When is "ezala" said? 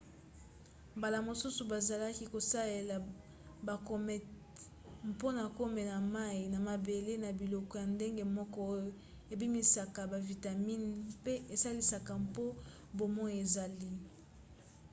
13.43-13.89